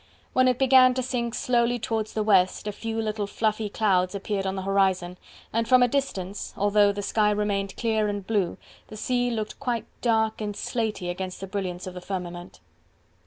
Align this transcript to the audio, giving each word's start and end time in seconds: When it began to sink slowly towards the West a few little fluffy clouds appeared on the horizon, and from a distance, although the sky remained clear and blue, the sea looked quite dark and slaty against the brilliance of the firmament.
When 0.33 0.47
it 0.47 0.57
began 0.57 0.95
to 0.95 1.03
sink 1.03 1.35
slowly 1.35 1.77
towards 1.77 2.13
the 2.13 2.23
West 2.23 2.65
a 2.65 2.71
few 2.71 2.99
little 2.99 3.27
fluffy 3.27 3.69
clouds 3.69 4.15
appeared 4.15 4.47
on 4.47 4.55
the 4.55 4.63
horizon, 4.63 5.19
and 5.53 5.67
from 5.67 5.83
a 5.83 5.87
distance, 5.87 6.55
although 6.57 6.91
the 6.91 7.03
sky 7.03 7.29
remained 7.29 7.77
clear 7.77 8.07
and 8.07 8.25
blue, 8.25 8.57
the 8.87 8.97
sea 8.97 9.29
looked 9.29 9.59
quite 9.59 9.85
dark 10.01 10.41
and 10.41 10.55
slaty 10.55 11.11
against 11.11 11.39
the 11.39 11.45
brilliance 11.45 11.85
of 11.85 11.93
the 11.93 12.01
firmament. 12.01 12.61